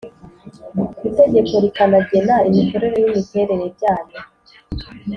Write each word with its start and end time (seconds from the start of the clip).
Itegeko 1.09 1.53
rikanagena 1.63 2.35
imikorere 2.49 2.95
n 2.99 3.05
imiterere 3.09 3.65
byayo 3.75 4.19